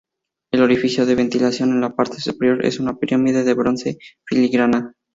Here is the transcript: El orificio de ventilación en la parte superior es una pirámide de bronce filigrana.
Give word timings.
El 0.51 0.63
orificio 0.63 1.05
de 1.05 1.13
ventilación 1.13 1.69
en 1.69 1.79
la 1.79 1.95
parte 1.95 2.17
superior 2.19 2.65
es 2.65 2.79
una 2.79 2.97
pirámide 2.97 3.43
de 3.43 3.53
bronce 3.53 3.99
filigrana. 4.25 4.95